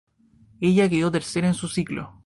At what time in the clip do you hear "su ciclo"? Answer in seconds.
1.53-2.13